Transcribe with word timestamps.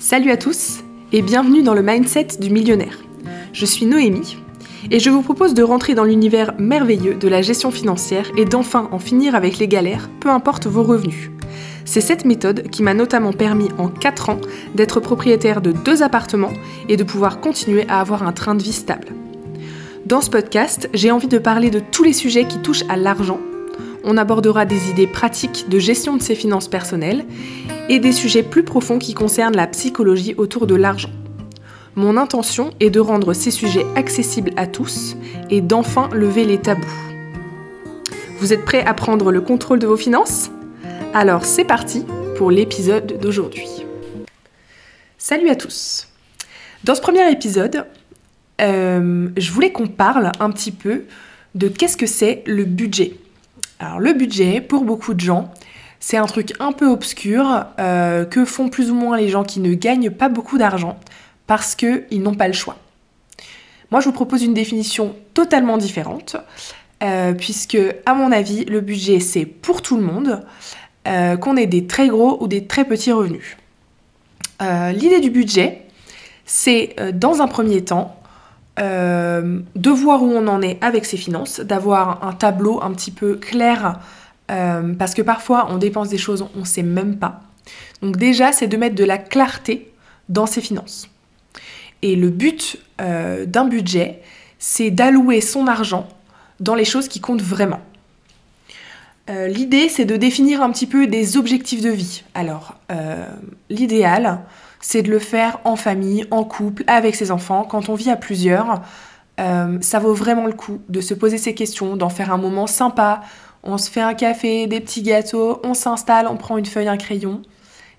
Salut 0.00 0.30
à 0.30 0.36
tous 0.36 0.84
et 1.10 1.22
bienvenue 1.22 1.64
dans 1.64 1.74
le 1.74 1.82
mindset 1.82 2.28
du 2.38 2.50
millionnaire. 2.50 3.00
Je 3.52 3.66
suis 3.66 3.84
Noémie 3.84 4.36
et 4.92 5.00
je 5.00 5.10
vous 5.10 5.22
propose 5.22 5.54
de 5.54 5.64
rentrer 5.64 5.96
dans 5.96 6.04
l'univers 6.04 6.54
merveilleux 6.56 7.14
de 7.14 7.26
la 7.26 7.42
gestion 7.42 7.72
financière 7.72 8.30
et 8.36 8.44
d'enfin 8.44 8.88
en 8.92 9.00
finir 9.00 9.34
avec 9.34 9.58
les 9.58 9.66
galères, 9.66 10.08
peu 10.20 10.30
importe 10.30 10.68
vos 10.68 10.84
revenus. 10.84 11.32
C'est 11.84 12.00
cette 12.00 12.24
méthode 12.24 12.70
qui 12.70 12.84
m'a 12.84 12.94
notamment 12.94 13.32
permis 13.32 13.70
en 13.76 13.88
4 13.88 14.30
ans 14.30 14.40
d'être 14.76 15.00
propriétaire 15.00 15.60
de 15.60 15.72
deux 15.72 16.04
appartements 16.04 16.54
et 16.88 16.96
de 16.96 17.02
pouvoir 17.02 17.40
continuer 17.40 17.84
à 17.88 17.98
avoir 17.98 18.22
un 18.22 18.32
train 18.32 18.54
de 18.54 18.62
vie 18.62 18.72
stable. 18.72 19.08
Dans 20.06 20.20
ce 20.20 20.30
podcast, 20.30 20.88
j'ai 20.94 21.10
envie 21.10 21.26
de 21.26 21.38
parler 21.38 21.70
de 21.70 21.80
tous 21.80 22.04
les 22.04 22.12
sujets 22.12 22.46
qui 22.46 22.60
touchent 22.60 22.84
à 22.88 22.96
l'argent. 22.96 23.40
On 24.04 24.16
abordera 24.16 24.64
des 24.64 24.90
idées 24.90 25.06
pratiques 25.06 25.66
de 25.68 25.78
gestion 25.78 26.16
de 26.16 26.22
ses 26.22 26.34
finances 26.34 26.68
personnelles 26.68 27.24
et 27.88 27.98
des 27.98 28.12
sujets 28.12 28.42
plus 28.42 28.62
profonds 28.62 28.98
qui 28.98 29.14
concernent 29.14 29.56
la 29.56 29.66
psychologie 29.66 30.34
autour 30.36 30.66
de 30.66 30.74
l'argent. 30.74 31.10
Mon 31.94 32.16
intention 32.16 32.70
est 32.78 32.90
de 32.90 33.00
rendre 33.00 33.32
ces 33.32 33.50
sujets 33.50 33.84
accessibles 33.96 34.52
à 34.56 34.66
tous 34.66 35.16
et 35.50 35.60
d'enfin 35.60 36.08
lever 36.12 36.44
les 36.44 36.58
tabous. 36.58 36.86
Vous 38.38 38.52
êtes 38.52 38.64
prêts 38.64 38.84
à 38.84 38.94
prendre 38.94 39.32
le 39.32 39.40
contrôle 39.40 39.80
de 39.80 39.86
vos 39.86 39.96
finances? 39.96 40.50
Alors 41.12 41.44
c'est 41.44 41.64
parti 41.64 42.04
pour 42.36 42.52
l'épisode 42.52 43.18
d'aujourd'hui. 43.20 43.66
Salut 45.16 45.48
à 45.48 45.56
tous 45.56 46.06
Dans 46.84 46.94
ce 46.94 47.00
premier 47.00 47.28
épisode, 47.32 47.84
euh, 48.60 49.28
je 49.36 49.50
voulais 49.50 49.72
qu'on 49.72 49.88
parle 49.88 50.30
un 50.38 50.50
petit 50.50 50.70
peu 50.70 51.04
de 51.56 51.66
qu'est-ce 51.66 51.96
que 51.96 52.06
c'est 52.06 52.44
le 52.46 52.64
budget. 52.64 53.14
Alors 53.78 54.00
le 54.00 54.12
budget, 54.12 54.60
pour 54.60 54.84
beaucoup 54.84 55.14
de 55.14 55.20
gens, 55.20 55.52
c'est 56.00 56.16
un 56.16 56.26
truc 56.26 56.52
un 56.60 56.72
peu 56.72 56.86
obscur 56.86 57.64
euh, 57.78 58.24
que 58.24 58.44
font 58.44 58.68
plus 58.68 58.90
ou 58.90 58.94
moins 58.94 59.16
les 59.16 59.28
gens 59.28 59.44
qui 59.44 59.60
ne 59.60 59.74
gagnent 59.74 60.10
pas 60.10 60.28
beaucoup 60.28 60.58
d'argent 60.58 60.98
parce 61.46 61.74
qu'ils 61.74 62.22
n'ont 62.22 62.34
pas 62.34 62.46
le 62.46 62.54
choix. 62.54 62.76
Moi, 63.90 64.00
je 64.00 64.06
vous 64.06 64.12
propose 64.12 64.42
une 64.42 64.52
définition 64.52 65.16
totalement 65.32 65.78
différente, 65.78 66.36
euh, 67.02 67.32
puisque, 67.32 67.78
à 68.04 68.12
mon 68.12 68.32
avis, 68.32 68.66
le 68.66 68.82
budget, 68.82 69.18
c'est 69.18 69.46
pour 69.46 69.80
tout 69.80 69.96
le 69.96 70.02
monde, 70.02 70.44
euh, 71.06 71.36
qu'on 71.38 71.56
ait 71.56 71.66
des 71.66 71.86
très 71.86 72.08
gros 72.08 72.36
ou 72.42 72.48
des 72.48 72.66
très 72.66 72.84
petits 72.84 73.12
revenus. 73.12 73.56
L'idée 74.60 75.20
du 75.20 75.30
budget, 75.30 75.82
c'est, 76.44 76.96
dans 77.14 77.42
un 77.42 77.46
premier 77.46 77.84
temps, 77.84 78.17
de 78.78 79.90
voir 79.90 80.22
où 80.22 80.30
on 80.30 80.46
en 80.46 80.62
est 80.62 80.78
avec 80.82 81.04
ses 81.04 81.16
finances, 81.16 81.60
d'avoir 81.60 82.24
un 82.24 82.32
tableau 82.32 82.80
un 82.82 82.92
petit 82.92 83.10
peu 83.10 83.34
clair 83.34 83.98
euh, 84.50 84.94
parce 84.94 85.14
que 85.14 85.22
parfois 85.22 85.68
on 85.70 85.78
dépense 85.78 86.08
des 86.08 86.18
choses, 86.18 86.46
on 86.56 86.60
ne 86.60 86.64
sait 86.64 86.82
même 86.82 87.18
pas. 87.18 87.40
Donc 88.02 88.16
déjà, 88.16 88.52
c'est 88.52 88.66
de 88.66 88.76
mettre 88.76 88.94
de 88.94 89.04
la 89.04 89.18
clarté 89.18 89.92
dans 90.28 90.46
ses 90.46 90.60
finances. 90.60 91.08
Et 92.02 92.16
le 92.16 92.30
but 92.30 92.78
euh, 93.00 93.44
d'un 93.44 93.66
budget, 93.66 94.22
c'est 94.58 94.90
d'allouer 94.90 95.40
son 95.40 95.66
argent 95.66 96.08
dans 96.60 96.74
les 96.74 96.84
choses 96.84 97.08
qui 97.08 97.20
comptent 97.20 97.42
vraiment. 97.42 97.80
Euh, 99.28 99.48
l'idée, 99.48 99.88
c'est 99.88 100.06
de 100.06 100.16
définir 100.16 100.62
un 100.62 100.70
petit 100.70 100.86
peu 100.86 101.06
des 101.06 101.36
objectifs 101.36 101.82
de 101.82 101.90
vie. 101.90 102.22
Alors, 102.34 102.76
l'idéal, 103.68 104.40
c'est 104.80 105.02
de 105.02 105.10
le 105.10 105.18
faire 105.18 105.58
en 105.64 105.76
famille, 105.76 106.26
en 106.30 106.44
couple, 106.44 106.84
avec 106.86 107.14
ses 107.14 107.30
enfants, 107.30 107.64
quand 107.64 107.88
on 107.88 107.94
vit 107.94 108.10
à 108.10 108.16
plusieurs. 108.16 108.82
ça 109.36 109.98
vaut 109.98 110.14
vraiment 110.14 110.46
le 110.46 110.52
coup 110.52 110.80
de 110.88 111.00
se 111.00 111.14
poser 111.14 111.38
ces 111.38 111.54
questions, 111.54 111.96
d'en 111.96 112.08
faire 112.08 112.32
un 112.32 112.38
moment 112.38 112.66
sympa, 112.66 113.22
on 113.62 113.78
se 113.78 113.90
fait 113.90 114.00
un 114.00 114.14
café, 114.14 114.66
des 114.66 114.80
petits 114.80 115.02
gâteaux, 115.02 115.60
on 115.64 115.74
s'installe, 115.74 116.26
on 116.28 116.36
prend 116.36 116.56
une 116.58 116.66
feuille, 116.66 116.88
un 116.88 116.96
crayon 116.96 117.42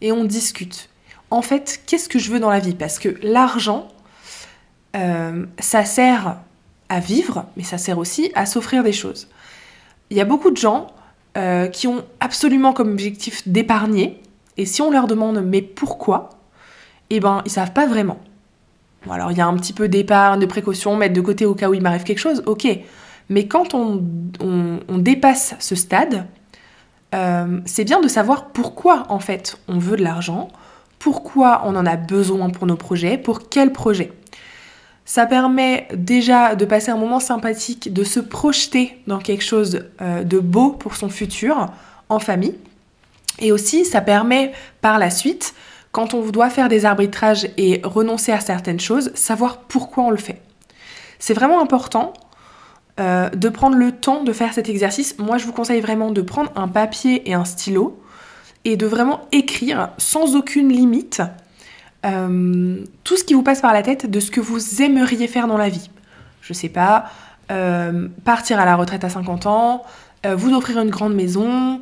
et 0.02 0.12
on 0.12 0.24
discute. 0.24 0.90
En 1.32 1.42
fait, 1.42 1.82
qu'est-ce 1.86 2.10
que 2.10 2.18
je 2.18 2.32
veux 2.32 2.40
dans 2.40 2.50
la 2.50 2.60
vie? 2.60 2.74
Parce 2.74 2.98
que 2.98 3.10
l'argent, 3.22 3.88
euh, 4.96 5.46
ça 5.60 5.86
sert 5.86 6.38
à 6.90 7.00
vivre, 7.00 7.46
mais 7.56 7.64
ça 7.64 7.78
sert 7.78 7.98
aussi 7.98 8.32
à 8.34 8.46
s'offrir 8.46 8.84
des 8.84 8.94
choses. 8.94 9.28
Il 10.10 10.18
y 10.18 10.22
a 10.22 10.26
beaucoup 10.26 10.50
de 10.50 10.58
gens 10.58 10.88
euh, 11.38 11.68
qui 11.68 11.88
ont 11.88 12.04
absolument 12.20 12.74
comme 12.74 12.92
objectif 12.92 13.48
d'épargner, 13.48 14.22
et 14.58 14.66
si 14.66 14.82
on 14.82 14.90
leur 14.90 15.06
demande 15.06 15.44
mais 15.46 15.62
pourquoi, 15.62 16.30
eh 17.10 17.20
ben 17.20 17.42
ils 17.46 17.52
savent 17.52 17.74
pas 17.74 17.88
vraiment. 17.88 18.20
Bon, 19.06 19.14
alors 19.14 19.32
il 19.32 19.38
y 19.38 19.42
a 19.42 19.48
un 19.48 19.56
petit 19.56 19.74
peu 19.74 19.88
d'épargne, 19.88 20.40
de 20.40 20.46
précaution, 20.46 20.96
mettre 20.96 21.14
de 21.14 21.22
côté 21.22 21.46
au 21.46 21.56
cas 21.56 21.70
où 21.70 21.74
il 21.74 21.82
m'arrive 21.82 22.04
quelque 22.04 22.20
chose, 22.20 22.44
ok. 22.46 22.68
Mais 23.30 23.48
quand 23.48 23.74
on, 23.74 24.02
dépasse 24.98 25.56
ce 25.60 25.76
stade, 25.76 26.26
euh, 27.16 27.60
c'est 27.66 27.84
bien 27.84 28.02
de 28.02 28.08
savoir 28.08 28.48
pourquoi 28.48 29.06
en 29.10 29.20
fait 29.20 29.58
on 29.68 29.78
veut 29.78 29.98
de 29.98 30.04
l'argent, 30.04 30.50
pourquoi 30.98 31.62
on 31.66 31.76
en 31.76 31.86
a 31.86 31.96
besoin 31.96 32.50
pour 32.50 32.66
nos 32.66 32.76
projets, 32.76 33.18
pour 33.18 33.48
quel 33.50 33.72
projet. 33.72 34.12
Ça 35.06 35.26
permet 35.26 35.88
déjà 35.96 36.56
de 36.56 36.66
passer 36.66 36.92
un 36.92 36.98
moment 36.98 37.20
sympathique, 37.20 37.94
de 37.94 38.04
se 38.04 38.20
projeter 38.20 39.00
dans 39.08 39.20
quelque 39.20 39.44
chose 39.44 39.86
euh, 40.02 40.24
de 40.24 40.40
beau 40.40 40.72
pour 40.72 40.96
son 40.96 41.10
futur 41.10 41.68
en 42.10 42.20
famille. 42.20 42.56
Et 43.40 43.52
aussi, 43.52 43.86
ça 43.86 44.02
permet 44.02 44.52
par 44.82 45.00
la 45.00 45.10
suite, 45.10 45.54
quand 45.92 46.14
on 46.14 46.26
doit 46.30 46.50
faire 46.50 46.70
des 46.70 46.86
arbitrages 46.86 47.50
et 47.58 47.82
renoncer 47.84 48.32
à 48.32 48.40
certaines 48.40 48.80
choses, 48.80 49.12
savoir 49.16 49.60
pourquoi 49.62 50.04
on 50.04 50.10
le 50.12 50.18
fait. 50.18 50.42
C'est 51.18 51.34
vraiment 51.34 51.62
important 51.62 52.14
euh, 53.00 53.30
de 53.30 53.50
prendre 53.50 53.76
le 53.76 53.94
temps 53.94 54.24
de 54.24 54.34
faire 54.34 54.54
cet 54.54 54.68
exercice. 54.68 55.18
Moi, 55.20 55.38
je 55.38 55.46
vous 55.46 55.54
conseille 55.54 55.80
vraiment 55.80 56.12
de 56.12 56.22
prendre 56.22 56.52
un 56.56 56.68
papier 56.68 57.30
et 57.30 57.34
un 57.34 57.46
stylo 57.46 58.02
et 58.66 58.76
de 58.76 58.86
vraiment 58.86 59.22
écrire 59.32 59.92
sans 59.98 60.36
aucune 60.36 60.70
limite 60.70 61.22
euh, 62.06 62.84
tout 63.06 63.16
ce 63.16 63.24
qui 63.24 63.34
vous 63.34 63.44
passe 63.44 63.62
par 63.62 63.74
la 63.74 63.84
tête 63.84 64.10
de 64.10 64.20
ce 64.20 64.32
que 64.32 64.42
vous 64.42 64.82
aimeriez 64.82 65.28
faire 65.28 65.48
dans 65.48 65.58
la 65.58 65.70
vie. 65.70 65.90
Je 66.42 66.52
sais 66.52 66.68
pas, 66.68 67.06
euh, 67.52 68.10
partir 68.26 68.60
à 68.60 68.66
la 68.66 68.76
retraite 68.76 69.04
à 69.04 69.10
50 69.10 69.46
ans, 69.46 69.84
vous 70.36 70.54
offrir 70.54 70.82
une 70.82 70.90
grande 70.90 71.16
maison, 71.16 71.80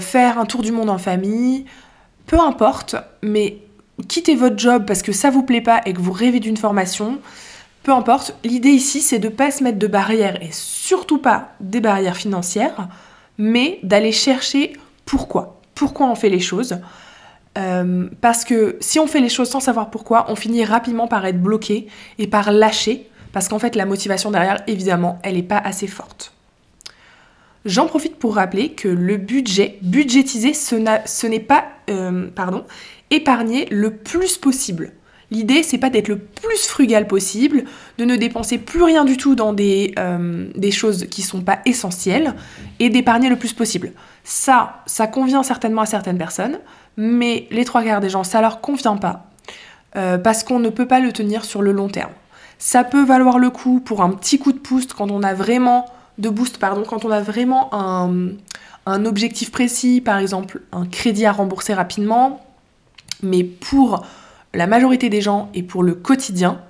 faire 0.00 0.38
un 0.38 0.46
tour 0.46 0.62
du 0.62 0.72
monde 0.72 0.88
en 0.88 0.96
famille, 0.96 1.66
peu 2.26 2.38
importe, 2.40 2.96
mais 3.22 3.58
quittez 4.08 4.34
votre 4.34 4.58
job 4.58 4.84
parce 4.86 5.02
que 5.02 5.12
ça 5.12 5.30
vous 5.30 5.42
plaît 5.42 5.60
pas 5.60 5.80
et 5.86 5.92
que 5.92 6.00
vous 6.00 6.12
rêvez 6.12 6.40
d'une 6.40 6.56
formation. 6.56 7.18
Peu 7.82 7.92
importe, 7.92 8.36
l'idée 8.44 8.70
ici, 8.70 9.00
c'est 9.00 9.18
de 9.18 9.28
pas 9.28 9.50
se 9.50 9.62
mettre 9.62 9.78
de 9.78 9.86
barrières 9.86 10.42
et 10.42 10.50
surtout 10.50 11.18
pas 11.18 11.54
des 11.60 11.80
barrières 11.80 12.16
financières, 12.16 12.88
mais 13.38 13.78
d'aller 13.82 14.12
chercher 14.12 14.72
pourquoi. 15.04 15.60
Pourquoi 15.74 16.08
on 16.08 16.14
fait 16.14 16.30
les 16.30 16.40
choses. 16.40 16.78
Euh, 17.56 18.08
parce 18.20 18.44
que 18.44 18.76
si 18.80 18.98
on 18.98 19.06
fait 19.06 19.20
les 19.20 19.28
choses 19.28 19.48
sans 19.48 19.60
savoir 19.60 19.90
pourquoi, 19.90 20.26
on 20.28 20.36
finit 20.36 20.64
rapidement 20.64 21.06
par 21.06 21.24
être 21.24 21.40
bloqué 21.40 21.86
et 22.18 22.26
par 22.26 22.50
lâcher, 22.50 23.08
parce 23.32 23.48
qu'en 23.48 23.58
fait 23.58 23.76
la 23.76 23.86
motivation 23.86 24.30
derrière, 24.30 24.62
évidemment, 24.66 25.18
elle 25.22 25.36
n'est 25.36 25.42
pas 25.42 25.58
assez 25.58 25.86
forte. 25.86 26.32
J'en 27.64 27.86
profite 27.86 28.16
pour 28.16 28.36
rappeler 28.36 28.72
que 28.72 28.88
le 28.88 29.16
budget, 29.16 29.78
budgétiser, 29.82 30.54
ce 30.54 31.26
n'est 31.26 31.40
pas, 31.40 31.64
euh, 31.90 32.28
pardon, 32.34 32.64
épargner 33.10 33.66
le 33.70 33.90
plus 33.96 34.38
possible. 34.38 34.92
L'idée, 35.30 35.64
c'est 35.64 35.78
pas 35.78 35.90
d'être 35.90 36.08
le 36.08 36.18
plus 36.18 36.66
frugal 36.66 37.08
possible, 37.08 37.64
de 37.98 38.04
ne 38.04 38.14
dépenser 38.14 38.58
plus 38.58 38.82
rien 38.82 39.04
du 39.04 39.16
tout 39.16 39.34
dans 39.34 39.52
des, 39.52 39.92
euh, 39.98 40.48
des 40.54 40.70
choses 40.70 41.06
qui 41.10 41.22
sont 41.22 41.40
pas 41.40 41.58
essentielles 41.64 42.34
et 42.78 42.90
d'épargner 42.90 43.28
le 43.28 43.36
plus 43.36 43.52
possible. 43.52 43.92
Ça, 44.22 44.82
ça 44.86 45.08
convient 45.08 45.42
certainement 45.42 45.82
à 45.82 45.86
certaines 45.86 46.18
personnes, 46.18 46.60
mais 46.96 47.48
les 47.50 47.64
trois 47.64 47.82
quarts 47.82 48.00
des 48.00 48.08
gens, 48.08 48.22
ça 48.22 48.40
leur 48.40 48.60
convient 48.60 48.96
pas 48.96 49.30
euh, 49.96 50.16
parce 50.16 50.44
qu'on 50.44 50.60
ne 50.60 50.68
peut 50.68 50.86
pas 50.86 51.00
le 51.00 51.12
tenir 51.12 51.44
sur 51.44 51.60
le 51.60 51.72
long 51.72 51.88
terme. 51.88 52.12
Ça 52.58 52.84
peut 52.84 53.04
valoir 53.04 53.38
le 53.38 53.50
coup 53.50 53.80
pour 53.80 54.02
un 54.02 54.10
petit 54.10 54.38
coup 54.38 54.52
de 54.52 54.58
boost 54.58 54.94
quand 54.94 55.10
on 55.10 55.22
a 55.22 55.34
vraiment 55.34 55.86
de 56.18 56.28
boost, 56.28 56.58
pardon, 56.58 56.84
quand 56.86 57.04
on 57.04 57.10
a 57.10 57.20
vraiment 57.20 57.68
un, 57.74 58.28
un 58.86 59.04
objectif 59.04 59.50
précis, 59.50 60.00
par 60.00 60.18
exemple 60.18 60.62
un 60.72 60.86
crédit 60.86 61.26
à 61.26 61.32
rembourser 61.32 61.74
rapidement, 61.74 62.40
mais 63.22 63.44
pour 63.44 64.06
la 64.54 64.66
majorité 64.66 65.10
des 65.10 65.20
gens 65.20 65.50
et 65.54 65.62
pour 65.62 65.82
le 65.82 65.94
quotidien, 65.94 66.60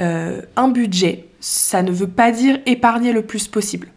euh, 0.00 0.42
un 0.56 0.68
budget, 0.68 1.26
ça 1.40 1.82
ne 1.82 1.90
veut 1.90 2.08
pas 2.08 2.30
dire 2.30 2.58
épargner 2.66 3.12
le 3.12 3.22
plus 3.22 3.48
possible. 3.48 3.88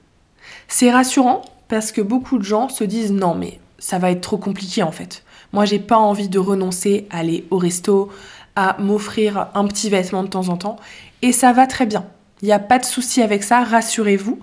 C'est 0.67 0.91
rassurant 0.91 1.43
parce 1.67 1.91
que 1.91 2.01
beaucoup 2.01 2.37
de 2.37 2.43
gens 2.43 2.69
se 2.69 2.83
disent 2.83 3.11
non 3.11 3.35
mais 3.35 3.59
ça 3.77 3.99
va 3.99 4.11
être 4.11 4.21
trop 4.21 4.37
compliqué 4.37 4.83
en 4.83 4.91
fait. 4.91 5.23
Moi 5.53 5.65
j'ai 5.65 5.79
pas 5.79 5.97
envie 5.97 6.29
de 6.29 6.39
renoncer 6.39 7.07
à 7.11 7.19
aller 7.19 7.45
au 7.51 7.57
resto, 7.57 8.11
à 8.55 8.77
m'offrir 8.79 9.47
un 9.53 9.67
petit 9.67 9.89
vêtement 9.89 10.23
de 10.23 10.29
temps 10.29 10.49
en 10.49 10.57
temps 10.57 10.77
et 11.21 11.31
ça 11.31 11.53
va 11.53 11.67
très 11.67 11.85
bien. 11.85 12.05
Il 12.41 12.45
n'y 12.47 12.51
a 12.51 12.59
pas 12.59 12.79
de 12.79 12.85
souci 12.85 13.21
avec 13.21 13.43
ça, 13.43 13.63
rassurez-vous. 13.63 14.39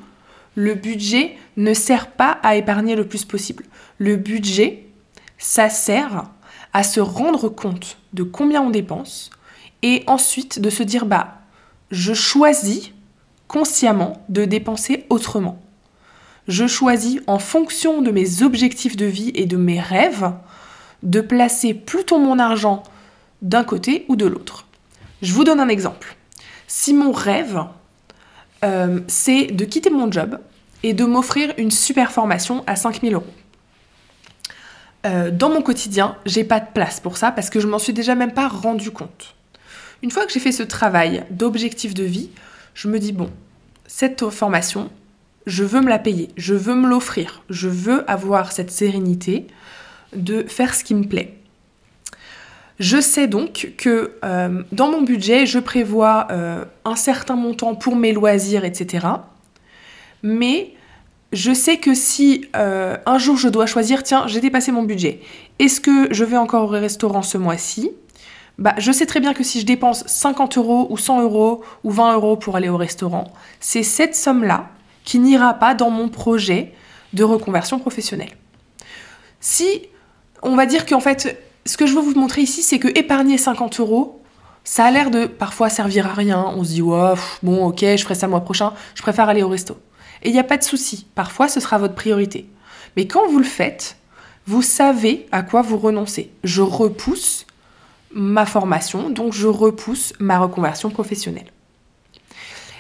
Le 0.55 0.75
budget 0.75 1.37
ne 1.57 1.75
sert 1.75 2.11
pas 2.11 2.39
à 2.43 2.57
épargner 2.57 2.97
le 2.97 3.07
plus 3.07 3.25
possible. 3.25 3.65
Le 3.99 4.17
budget, 4.17 4.87
ça 5.39 5.69
sert 5.69 6.25
à 6.73 6.83
se 6.83 7.01
rendre 7.01 7.49
compte 7.49 7.99
de 8.13 8.23
combien 8.23 8.63
on 8.63 8.71
dépense 8.71 9.31
et 9.83 10.05
ensuite 10.07 10.61
de 10.61 10.71
se 10.71 10.83
dire 10.83 11.07
bah 11.07 11.39
je 11.91 12.15
choisis 12.15 12.93
consciemment 13.49 14.25
de 14.29 14.45
dépenser 14.45 15.07
autrement. 15.11 15.61
Je 16.47 16.67
choisis 16.67 17.21
en 17.27 17.39
fonction 17.39 18.03
de 18.03 18.11
mes 18.11 18.43
objectifs 18.43 18.97
de 18.97 19.07
vie 19.07 19.33
et 19.35 19.47
de 19.47 19.57
mes 19.57 19.81
rêves 19.81 20.33
de 21.03 21.21
placer 21.21 21.75
plutôt 21.75 22.19
mon 22.19 22.39
argent 22.39 22.83
d'un 23.43 23.65
côté 23.65 24.05
ou 24.09 24.17
de 24.17 24.27
l'autre. 24.27 24.67
Je 25.23 25.33
vous 25.33 25.45
donne 25.45 25.61
un 25.61 25.69
exemple. 25.69 26.17
Si 26.67 26.95
mon 26.95 27.13
rêve, 27.13 27.65
euh, 28.65 29.01
c'est 29.07 29.47
de 29.47 29.65
quitter 29.65 29.91
mon 29.91 30.11
job 30.11 30.39
et 30.83 30.93
de 30.93 31.05
m'offrir 31.05 31.53
une 31.59 31.71
super 31.71 32.13
formation 32.13 32.65
à 32.67 32.77
5000 32.77 33.15
euros. 33.15 33.25
Euh, 35.07 35.31
dans 35.31 35.49
mon 35.49 35.63
quotidien, 35.63 36.17
j'ai 36.27 36.45
pas 36.45 36.61
de 36.61 36.67
place 36.75 37.01
pour 37.01 37.17
ça 37.17 37.33
parce 37.33 37.49
que 37.49 37.61
je 37.61 37.67
m'en 37.67 37.79
suis 37.79 37.93
déjà 37.93 38.15
même 38.15 38.33
pas 38.33 38.49
rendu 38.49 38.91
compte. 38.91 39.35
Une 40.03 40.11
fois 40.11 40.27
que 40.27 40.33
j'ai 40.33 40.41
fait 40.41 40.53
ce 40.53 40.63
travail 40.63 41.25
d'objectif 41.31 41.95
de 41.95 42.05
vie, 42.05 42.31
je 42.75 42.89
me 42.89 42.99
dis 42.99 43.13
bon, 43.13 43.31
cette 43.87 44.29
formation, 44.31 44.91
je 45.47 45.65
veux 45.65 45.81
me 45.81 45.89
la 45.89 45.99
payer, 45.99 46.29
je 46.37 46.55
veux 46.55 46.75
me 46.75 46.89
l'offrir, 46.89 47.43
je 47.51 47.69
veux 47.69 48.09
avoir 48.11 48.53
cette 48.53 48.71
sérénité 48.71 49.47
de 50.15 50.45
faire 50.45 50.75
ce 50.75 50.85
qui 50.85 50.95
me 50.95 51.05
plaît. 51.05 51.40
Je 52.81 52.99
sais 52.99 53.27
donc 53.27 53.75
que 53.77 54.13
euh, 54.25 54.63
dans 54.73 54.91
mon 54.91 55.03
budget, 55.03 55.45
je 55.45 55.59
prévois 55.59 56.27
euh, 56.31 56.65
un 56.87 56.97
certain 56.97 57.37
montant 57.37 57.75
pour 57.75 57.95
mes 57.95 58.15
loisirs, 58.15 58.65
etc. 58.65 59.07
Mais 60.23 60.73
je 61.35 61.53
sais 61.53 61.77
que 61.77 61.93
si 61.95 62.49
euh, 62.57 62.97
un 63.05 63.19
jour 63.19 63.37
je 63.37 63.49
dois 63.51 63.67
choisir, 63.67 64.03
tiens, 64.03 64.27
j'ai 64.29 64.41
dépassé 64.41 64.73
mon 64.73 64.83
budget, 64.83 65.21
est-ce 65.59 65.79
que 65.79 66.09
je 66.11 66.25
vais 66.25 66.39
encore 66.39 66.65
au 66.65 66.69
restaurant 66.69 67.21
ce 67.21 67.37
mois-ci? 67.37 67.91
Bah, 68.57 68.75
je 68.79 68.93
sais 68.93 69.05
très 69.05 69.21
bien 69.21 69.35
que 69.35 69.45
si 69.45 69.61
je 69.61 69.67
dépense 69.67 70.03
50 70.07 70.57
euros 70.57 70.87
ou 70.89 70.97
100 70.97 71.21
euros 71.21 71.63
ou 71.85 71.91
20 71.91 72.15
euros 72.15 72.37
pour 72.39 72.57
aller 72.57 72.71
au 72.71 72.79
restaurant, 72.79 73.31
c'est 73.61 73.83
cette 73.83 74.17
somme-là 74.17 74.71
qui 75.05 75.19
n'ira 75.19 75.53
pas 75.53 75.75
dans 75.75 75.91
mon 75.91 76.09
projet 76.09 76.73
de 77.13 77.25
reconversion 77.25 77.79
professionnelle. 77.79 78.33
Si 79.39 79.83
on 80.43 80.57
va 80.57 80.65
dire 80.65 80.87
qu'en 80.87 81.01
fait, 81.01 81.39
ce 81.67 81.77
que 81.77 81.87
je 81.87 81.95
veux 81.95 82.01
vous 82.01 82.19
montrer 82.19 82.43
ici, 82.43 82.63
c'est 82.63 82.79
que 82.79 82.89
épargner 82.99 83.39
50 83.39 83.81
euros, 83.81 84.23
ça 84.65 84.85
a 84.85 84.91
l'air 84.91 85.11
de 85.11 85.27
parfois 85.27 85.69
servir 85.69 86.07
à 86.07 86.15
rien. 86.15 86.53
On 86.57 86.65
se 86.65 86.71
dit, 86.71 86.83
ouais, 86.83 87.15
bon, 87.43 87.67
ok, 87.67 87.81
je 87.81 88.03
ferai 88.03 88.15
ça 88.15 88.27
le 88.27 88.31
mois 88.31 88.41
prochain, 88.41 88.73
je 88.95 89.03
préfère 89.03 89.29
aller 89.29 89.43
au 89.43 89.49
resto. 89.49 89.79
Et 90.23 90.29
il 90.29 90.33
n'y 90.33 90.39
a 90.39 90.45
pas 90.45 90.59
de 90.59 90.63
souci, 90.63 91.07
parfois 91.15 91.49
ce 91.49 91.61
sera 91.61 91.79
votre 91.79 91.95
priorité. 91.95 92.49
Mais 92.97 93.07
quand 93.07 93.27
vous 93.29 93.39
le 93.39 93.45
faites, 93.45 93.97
vous 94.47 94.63
savez 94.63 95.27
à 95.33 95.43
quoi 95.43 95.63
vous 95.63 95.79
renoncez. 95.79 96.31
Je 96.45 96.63
repousse 96.63 97.47
ma 98.13 98.47
formation, 98.47 99.11
donc 99.11 99.33
je 99.33 99.47
repousse 99.47 100.13
ma 100.19 100.39
reconversion 100.39 100.91
professionnelle. 100.91 101.51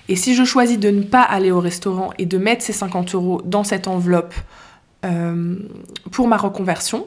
Et 0.08 0.16
si 0.16 0.34
je 0.34 0.44
choisis 0.44 0.78
de 0.78 0.90
ne 0.90 1.02
pas 1.02 1.22
aller 1.22 1.52
au 1.52 1.60
restaurant 1.60 2.10
et 2.18 2.26
de 2.26 2.36
mettre 2.36 2.64
ces 2.64 2.72
50 2.72 3.14
euros 3.14 3.40
dans 3.44 3.62
cette 3.62 3.86
enveloppe 3.86 4.34
euh, 5.04 5.56
pour 6.10 6.26
ma 6.26 6.36
reconversion, 6.36 7.06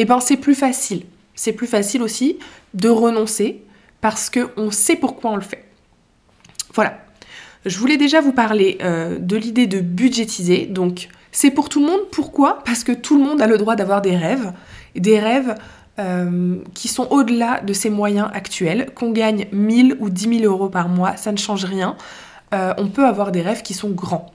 eh 0.00 0.04
ben 0.04 0.20
c'est 0.20 0.36
plus 0.36 0.54
facile. 0.54 1.02
C'est 1.34 1.52
plus 1.52 1.66
facile 1.66 2.02
aussi 2.02 2.38
de 2.74 2.88
renoncer 2.88 3.62
parce 4.00 4.30
qu'on 4.30 4.70
sait 4.70 4.96
pourquoi 4.96 5.32
on 5.32 5.36
le 5.36 5.42
fait. 5.42 5.64
Voilà. 6.74 6.98
Je 7.66 7.78
voulais 7.78 7.96
déjà 7.96 8.20
vous 8.20 8.32
parler 8.32 8.78
euh, 8.82 9.18
de 9.18 9.36
l'idée 9.36 9.66
de 9.66 9.80
budgétiser. 9.80 10.66
Donc, 10.66 11.08
c'est 11.32 11.50
pour 11.50 11.68
tout 11.68 11.80
le 11.80 11.86
monde. 11.86 12.00
Pourquoi? 12.12 12.62
Parce 12.64 12.84
que 12.84 12.92
tout 12.92 13.18
le 13.18 13.24
monde 13.24 13.42
a 13.42 13.46
le 13.46 13.58
droit 13.58 13.76
d'avoir 13.76 14.00
des 14.00 14.16
rêves. 14.16 14.52
Des 14.94 15.18
rêves 15.18 15.54
euh, 15.98 16.56
qui 16.74 16.88
sont 16.88 17.08
au-delà 17.10 17.60
de 17.60 17.72
ses 17.72 17.90
moyens 17.90 18.30
actuels. 18.32 18.90
Qu'on 18.94 19.10
gagne 19.10 19.46
1000 19.52 19.96
ou 19.98 20.10
10 20.10 20.38
000 20.40 20.44
euros 20.44 20.68
par 20.68 20.88
mois, 20.88 21.16
ça 21.16 21.32
ne 21.32 21.36
change 21.36 21.64
rien. 21.64 21.96
Euh, 22.54 22.72
on 22.78 22.88
peut 22.88 23.04
avoir 23.04 23.32
des 23.32 23.42
rêves 23.42 23.62
qui 23.62 23.74
sont 23.74 23.90
grands. 23.90 24.32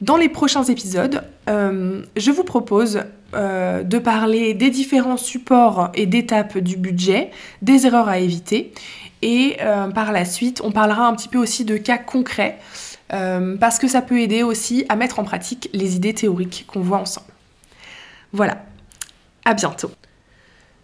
Dans 0.00 0.16
les 0.16 0.28
prochains 0.28 0.64
épisodes, 0.64 1.22
euh, 1.48 2.02
je 2.16 2.30
vous 2.30 2.44
propose 2.44 3.02
de 3.32 3.98
parler 3.98 4.54
des 4.54 4.70
différents 4.70 5.16
supports 5.16 5.90
et 5.94 6.06
d'étapes 6.06 6.58
du 6.58 6.76
budget, 6.76 7.30
des 7.62 7.86
erreurs 7.86 8.08
à 8.08 8.18
éviter, 8.18 8.72
et 9.22 9.56
par 9.94 10.10
la 10.10 10.24
suite, 10.24 10.60
on 10.64 10.72
parlera 10.72 11.06
un 11.06 11.14
petit 11.14 11.28
peu 11.28 11.38
aussi 11.38 11.64
de 11.64 11.76
cas 11.76 11.96
concrets, 11.96 12.58
parce 13.08 13.78
que 13.78 13.86
ça 13.86 14.02
peut 14.02 14.18
aider 14.18 14.42
aussi 14.42 14.84
à 14.88 14.96
mettre 14.96 15.20
en 15.20 15.22
pratique 15.22 15.70
les 15.72 15.94
idées 15.94 16.12
théoriques 16.12 16.64
qu'on 16.66 16.80
voit 16.80 16.98
ensemble. 16.98 17.28
Voilà, 18.32 18.64
à 19.44 19.54
bientôt. 19.54 19.92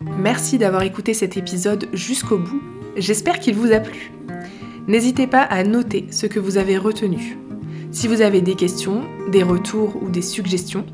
Merci 0.00 0.58
d'avoir 0.58 0.82
écouté 0.82 1.14
cet 1.14 1.36
épisode 1.36 1.88
jusqu'au 1.92 2.38
bout. 2.38 2.62
J'espère 2.96 3.40
qu'il 3.40 3.56
vous 3.56 3.72
a 3.72 3.80
plu. 3.80 4.12
N'hésitez 4.86 5.26
pas 5.26 5.42
à 5.42 5.64
noter 5.64 6.06
ce 6.12 6.26
que 6.26 6.38
vous 6.38 6.58
avez 6.58 6.78
retenu. 6.78 7.38
Si 7.96 8.08
vous 8.08 8.20
avez 8.20 8.43
des 8.43 8.56
questions, 8.56 9.04
des 9.32 9.43
retours 9.43 9.96
ou 10.02 10.10
des 10.10 10.20
suggestions, 10.20 10.84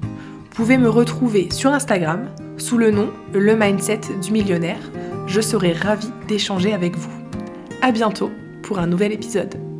pouvez 0.51 0.79
me 0.79 0.89
retrouver 0.89 1.49
sur 1.51 1.73
Instagram 1.73 2.29
sous 2.59 2.79
le 2.79 2.93
nom 2.93 3.11
Le 3.33 3.57
Mindset 3.57 4.03
du 4.23 4.31
Millionnaire. 4.31 4.79
Je 5.27 5.41
serai 5.41 5.73
ravie 5.73 6.13
d'échanger 6.29 6.73
avec 6.73 6.95
vous. 6.95 7.11
À 7.83 7.91
bientôt 7.91 8.31
pour 8.63 8.79
un 8.79 8.87
nouvel 8.87 9.11
épisode. 9.11 9.72